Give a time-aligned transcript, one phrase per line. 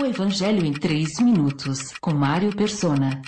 [0.00, 3.20] O Evangelho em 3 minutos, com Mário Persona.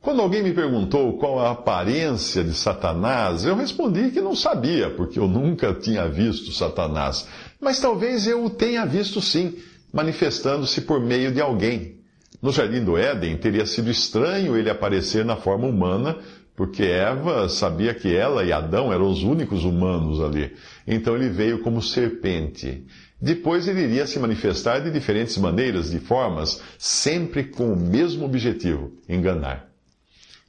[0.00, 5.20] Quando alguém me perguntou qual a aparência de Satanás, eu respondi que não sabia, porque
[5.20, 7.28] eu nunca tinha visto Satanás.
[7.60, 9.56] Mas talvez eu o tenha visto sim,
[9.92, 12.00] manifestando-se por meio de alguém.
[12.42, 16.18] No jardim do Éden, teria sido estranho ele aparecer na forma humana,
[16.62, 20.54] porque Eva sabia que ela e Adão eram os únicos humanos ali.
[20.86, 22.86] Então ele veio como serpente.
[23.20, 28.92] Depois ele iria se manifestar de diferentes maneiras, de formas, sempre com o mesmo objetivo:
[29.08, 29.70] enganar.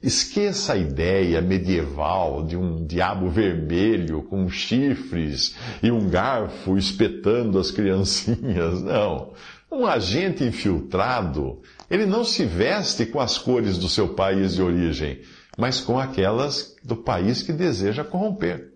[0.00, 7.72] Esqueça a ideia medieval de um diabo vermelho com chifres e um garfo espetando as
[7.72, 8.80] criancinhas.
[8.84, 9.32] Não.
[9.68, 11.60] Um agente infiltrado,
[11.90, 15.18] ele não se veste com as cores do seu país de origem
[15.56, 18.72] mas com aquelas do país que deseja corromper.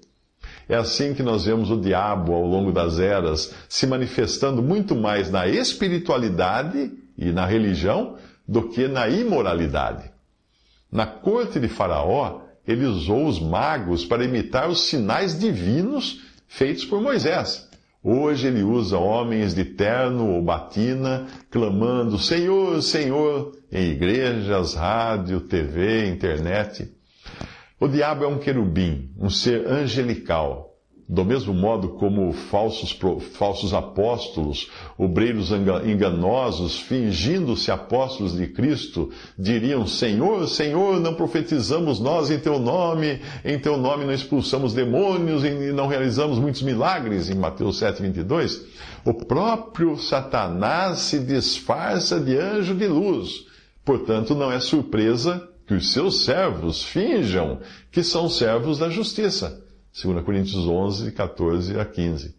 [0.69, 5.31] É assim que nós vemos o diabo ao longo das eras se manifestando muito mais
[5.31, 10.11] na espiritualidade e na religião do que na imoralidade.
[10.91, 17.01] Na corte de Faraó, ele usou os magos para imitar os sinais divinos feitos por
[17.01, 17.68] Moisés.
[18.03, 26.09] Hoje ele usa homens de terno ou batina, clamando Senhor, Senhor, em igrejas, rádio, TV,
[26.09, 26.91] internet.
[27.81, 30.68] O diabo é um querubim, um ser angelical,
[31.09, 32.95] do mesmo modo como falsos,
[33.33, 42.39] falsos apóstolos, obreiros enganosos, fingindo-se apóstolos de Cristo, diriam: Senhor, Senhor, não profetizamos nós em
[42.39, 47.79] teu nome, em teu nome não expulsamos demônios e não realizamos muitos milagres, em Mateus
[47.79, 48.67] 7, 22.
[49.03, 53.47] O próprio Satanás se disfarça de anjo de luz.
[53.83, 59.67] Portanto, não é surpresa que os seus servos finjam que são servos da justiça
[60.01, 62.33] 2 Coríntios 11, 14 a 15.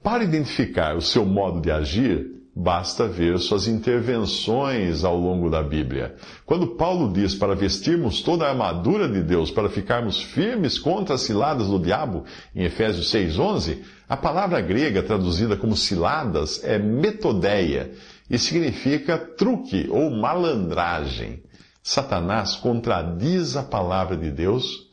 [0.00, 6.14] Para identificar o seu modo de agir, basta ver suas intervenções ao longo da Bíblia.
[6.44, 11.22] Quando Paulo diz para vestirmos toda a armadura de Deus para ficarmos firmes contra as
[11.22, 12.24] ciladas do diabo,
[12.54, 17.90] em Efésios 6:11, a palavra grega traduzida como ciladas é metodeia
[18.30, 21.42] e significa truque ou malandragem.
[21.82, 24.85] Satanás contradiz a palavra de Deus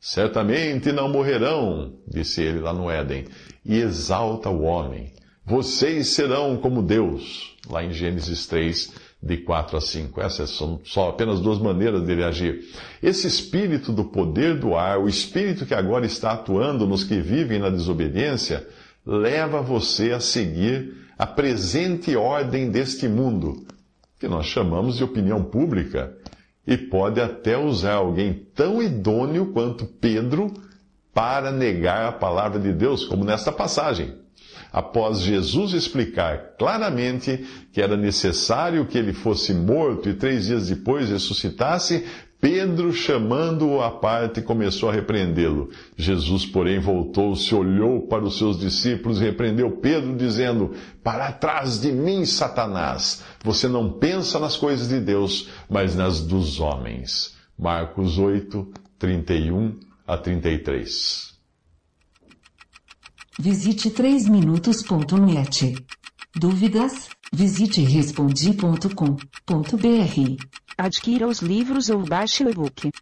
[0.00, 3.24] Certamente não morrerão, disse ele lá no Éden,
[3.64, 5.12] e exalta o homem.
[5.44, 10.20] Vocês serão como Deus, lá em Gênesis 3, de 4 a 5.
[10.20, 12.64] Essas são só apenas duas maneiras dele agir.
[13.02, 17.58] Esse espírito do poder do ar, o espírito que agora está atuando nos que vivem
[17.58, 18.66] na desobediência,
[19.04, 23.66] leva você a seguir a presente ordem deste mundo,
[24.20, 26.14] que nós chamamos de opinião pública
[26.68, 30.52] e pode até usar alguém tão idôneo quanto Pedro
[31.14, 34.12] para negar a palavra de Deus, como nesta passagem.
[34.70, 37.42] Após Jesus explicar claramente
[37.72, 42.04] que era necessário que ele fosse morto e três dias depois ressuscitasse,
[42.40, 45.70] Pedro, chamando-o à parte, começou a repreendê-lo.
[45.96, 50.72] Jesus, porém, voltou-se, olhou para os seus discípulos e repreendeu Pedro, dizendo:
[51.02, 53.24] Para trás de mim, Satanás!
[53.42, 57.36] Você não pensa nas coisas de Deus, mas nas dos homens.
[57.58, 61.36] Marcos 8, 31 a 33.
[63.40, 65.74] Visite 3minutos.net.
[66.36, 67.08] Dúvidas?
[67.32, 70.67] Visite respondi.com.br.
[70.80, 72.92] Adquira os livros ou baixe o e-book.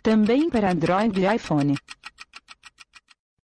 [0.00, 1.74] Também para Android e iPhone.